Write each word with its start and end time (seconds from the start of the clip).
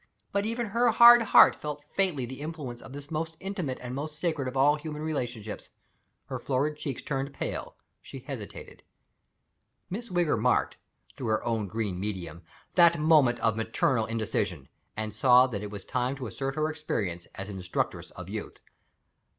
But 0.31 0.47
even 0.47 0.65
her 0.65 0.89
hard 0.89 1.21
heart 1.21 1.55
felt 1.55 1.83
faintly 1.93 2.25
the 2.25 2.41
influence 2.41 2.81
of 2.81 2.91
the 2.91 3.07
most 3.11 3.37
intimate 3.39 3.77
and 3.83 3.93
most 3.93 4.17
sacred 4.17 4.47
of 4.47 4.57
all 4.57 4.73
human 4.75 5.03
relationships. 5.03 5.69
Her 6.25 6.39
florid 6.39 6.75
cheeks 6.75 7.03
turned 7.03 7.35
pale. 7.35 7.75
She 8.01 8.17
hesitated. 8.21 8.81
Miss 9.91 10.09
Wigger 10.09 10.39
marked 10.41 10.77
(through 11.15 11.27
her 11.27 11.45
own 11.45 11.67
green 11.67 11.99
medium) 11.99 12.41
that 12.73 12.99
moment 12.99 13.39
of 13.41 13.55
maternal 13.55 14.07
indecision 14.07 14.69
and 14.97 15.13
saw 15.13 15.45
that 15.45 15.61
it 15.61 15.69
was 15.69 15.85
time 15.85 16.15
to 16.15 16.25
assert 16.25 16.55
her 16.55 16.67
experience 16.67 17.27
as 17.35 17.49
an 17.49 17.57
instructress 17.57 18.09
of 18.09 18.27
youth. 18.27 18.59